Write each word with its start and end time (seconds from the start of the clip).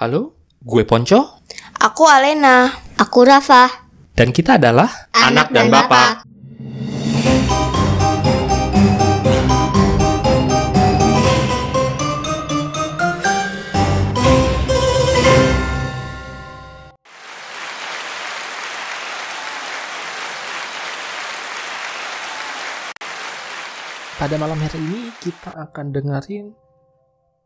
Halo, 0.00 0.32
gue 0.64 0.80
Ponco, 0.88 1.44
Aku 1.76 2.08
Alena. 2.08 2.72
Aku 2.96 3.20
Rafa. 3.20 3.68
dan 4.16 4.32
kita 4.32 4.56
adalah 4.56 4.88
Anak 5.12 5.52
dan 5.52 5.68
Bapak. 5.68 6.24
Pada 24.16 24.36
malam 24.40 24.56
hari 24.64 24.80
ini 24.80 25.12
kita 25.20 25.52
akan 25.52 25.92
dengerin 25.92 26.56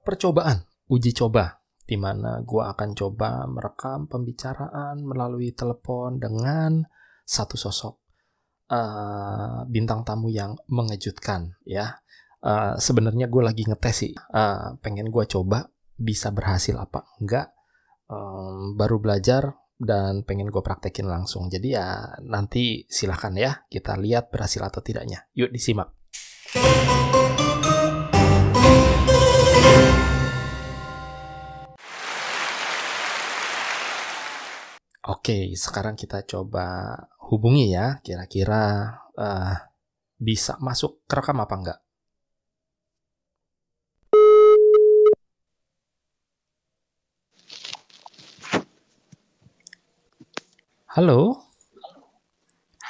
percobaan, 0.06 0.62
uji 0.86 1.10
coba, 1.10 1.63
di 1.84 2.00
mana 2.00 2.40
gue 2.40 2.64
akan 2.64 2.90
coba 2.96 3.44
merekam 3.44 4.08
pembicaraan 4.08 5.04
melalui 5.04 5.52
telepon 5.52 6.16
dengan 6.16 6.80
satu 7.24 7.56
sosok 7.60 7.94
eh, 8.72 9.58
bintang 9.68 10.04
tamu 10.04 10.32
yang 10.32 10.56
mengejutkan, 10.68 11.56
ya. 11.68 12.00
Eh, 12.40 12.74
Sebenarnya 12.80 13.28
gue 13.28 13.42
lagi 13.44 13.68
ngetes 13.68 13.96
sih, 13.96 14.12
Eh, 14.16 14.66
pengen 14.80 15.12
gue 15.12 15.24
coba 15.28 15.68
bisa 15.94 16.32
berhasil 16.34 16.74
apa 16.74 17.06
enggak. 17.22 17.54
Em, 18.10 18.76
baru 18.76 19.00
belajar 19.00 19.56
dan 19.80 20.22
pengen 20.26 20.50
gue 20.52 20.62
praktekin 20.62 21.08
langsung. 21.08 21.48
Jadi 21.48 21.74
ya 21.74 22.18
nanti 22.24 22.84
silahkan 22.88 23.34
ya 23.34 23.64
kita 23.70 23.96
lihat 23.96 24.28
berhasil 24.28 24.60
atau 24.60 24.80
tidaknya. 24.84 25.24
Yuk 25.34 25.50
disimak. 25.50 25.92
Oke, 35.04 35.52
sekarang 35.52 36.00
kita 36.00 36.24
coba 36.24 36.96
hubungi 37.28 37.76
ya. 37.76 38.00
Kira-kira 38.00 38.88
eh, 39.20 39.56
bisa 40.16 40.56
masuk 40.64 41.04
ke 41.04 41.12
rekam 41.20 41.44
apa 41.44 41.54
enggak? 41.60 41.78
Halo, 50.96 51.36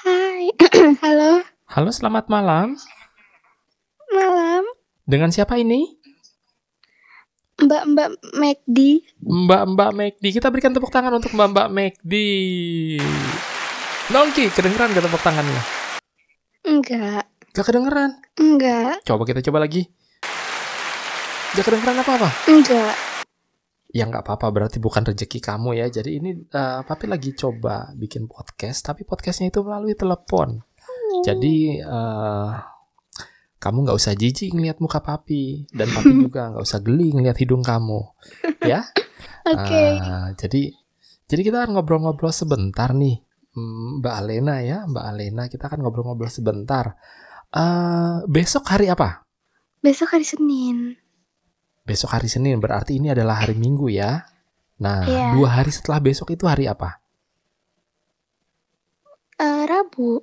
Hai. 0.07 0.53
Halo. 1.03 1.43
halo 1.67 1.91
selamat 1.91 2.31
malam. 2.31 2.79
Malam. 4.13 4.63
Dengan 5.03 5.35
siapa 5.35 5.59
ini? 5.59 6.04
Mbak-mbak 7.55 8.09
McD. 8.35 8.79
Mbak-mbak 9.23 9.91
McD. 9.95 10.25
Kita 10.35 10.51
berikan 10.51 10.75
tepuk 10.75 10.91
tangan 10.91 11.15
untuk 11.15 11.31
Mbak-mbak 11.39 11.71
McD. 11.71 12.15
Nongki, 14.11 14.51
kedengeran 14.51 14.91
gak 14.91 15.07
tepuk 15.07 15.23
tangannya? 15.23 15.63
Enggak. 16.67 17.31
Gak 17.55 17.67
kedengeran. 17.71 18.11
Enggak. 18.43 19.07
Coba 19.07 19.23
kita 19.23 19.39
coba 19.47 19.63
lagi. 19.63 19.87
Gak 21.55 21.63
kedengeran 21.63 22.03
apa-apa? 22.03 22.29
Enggak. 22.51 22.95
Ya 23.95 24.11
nggak 24.11 24.27
apa-apa, 24.27 24.51
berarti 24.51 24.83
bukan 24.83 25.07
rezeki 25.07 25.39
kamu 25.39 25.79
ya. 25.79 25.87
Jadi 25.87 26.19
ini 26.19 26.35
eh, 26.35 26.81
Papi 26.83 27.07
lagi 27.07 27.31
coba 27.39 27.95
bikin 27.95 28.27
podcast, 28.27 28.83
tapi 28.83 29.07
podcastnya 29.07 29.55
itu 29.55 29.63
melalui 29.63 29.95
telepon. 29.95 30.59
Jadi 31.23 31.79
eh, 31.79 32.51
kamu 33.65 33.89
nggak 33.89 33.97
usah 33.97 34.13
jijik 34.13 34.53
ngeliat 34.53 34.77
muka 34.77 35.01
Papi, 35.01 35.65
dan 35.73 35.89
Papi 35.89 36.13
juga 36.29 36.53
nggak 36.53 36.61
usah 36.61 36.85
geli 36.85 37.17
ngeliat 37.17 37.41
hidung 37.41 37.65
kamu, 37.65 38.05
ya. 38.61 38.85
Oke. 39.57 39.85
Ah, 39.97 40.29
jadi 40.37 40.77
jadi 41.25 41.41
kita 41.41 41.65
akan 41.65 41.81
ngobrol-ngobrol 41.81 42.29
sebentar 42.29 42.93
nih, 42.93 43.25
Hmm, 43.55 44.03
Mbak 44.03 44.15
Alena 44.19 44.59
ya, 44.67 44.83
Mbak 44.83 45.05
Alena 45.07 45.47
kita 45.47 45.71
akan 45.71 45.87
ngobrol-ngobrol 45.87 46.27
sebentar. 46.27 46.99
Eh, 47.55 48.27
besok 48.27 48.67
hari 48.67 48.91
apa? 48.91 49.23
Besok 49.79 50.11
hari 50.11 50.27
Senin. 50.27 50.99
Besok 51.87 52.19
hari 52.19 52.27
Senin, 52.27 52.59
berarti 52.59 52.99
ini 52.99 53.15
adalah 53.15 53.47
hari 53.47 53.55
Minggu 53.55 53.87
ya. 53.95 54.27
Nah, 54.83 55.07
Iya. 55.07 55.39
dua 55.39 55.63
hari 55.63 55.71
setelah 55.71 56.03
besok 56.03 56.35
itu 56.35 56.51
hari 56.51 56.67
apa? 56.67 56.99
Eh, 59.39 59.63
Rabu. 59.71 60.19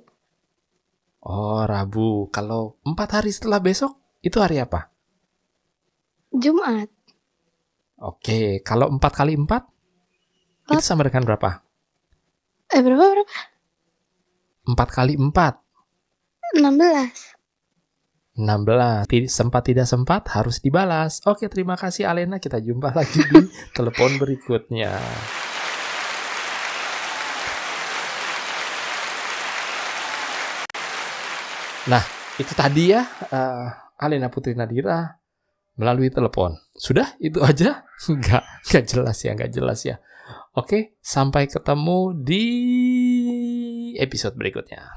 Oh, 1.22 1.62
Rabu. 1.62 2.26
Kalau 2.28 2.78
empat 2.82 3.22
hari 3.22 3.30
setelah 3.30 3.62
besok 3.62 3.94
itu 4.20 4.42
hari 4.42 4.58
apa? 4.58 4.90
Jumat. 6.32 6.88
Oke, 8.02 8.58
kalau 8.66 8.90
empat 8.90 9.12
kali 9.14 9.38
empat 9.38 9.62
itu 10.66 10.82
sama 10.82 11.06
dengan 11.06 11.22
berapa? 11.22 11.62
Eh, 12.72 12.80
berapa 12.82 13.04
berapa? 13.04 13.36
Empat 14.66 14.88
kali 14.90 15.14
empat, 15.14 15.54
16. 16.58 17.36
16. 18.32 19.04
Ti- 19.06 19.28
Sempat 19.28 19.62
tidak 19.68 19.86
sempat 19.86 20.24
harus 20.32 20.58
dibalas. 20.58 21.20
Oke, 21.28 21.46
terima 21.52 21.76
kasih 21.76 22.08
Alena. 22.08 22.40
Kita 22.40 22.58
jumpa 22.58 22.90
lagi 22.96 23.20
di 23.22 23.38
telepon 23.76 24.16
berikutnya. 24.16 24.96
Nah, 31.90 32.02
itu 32.38 32.54
tadi 32.54 32.94
ya 32.94 33.02
eh, 33.34 33.66
Alena 33.98 34.30
Putri 34.30 34.54
Nadira 34.54 35.18
melalui 35.74 36.14
telepon. 36.14 36.54
Sudah 36.78 37.18
itu 37.18 37.42
aja? 37.42 37.82
Nggak, 38.02 38.42
nggak 38.66 38.84
jelas 38.90 39.18
ya, 39.22 39.30
nggak 39.38 39.52
jelas 39.54 39.80
ya. 39.86 39.96
Oke, 40.58 40.98
sampai 40.98 41.46
ketemu 41.46 42.18
di 42.18 42.44
episode 43.94 44.34
berikutnya. 44.34 44.90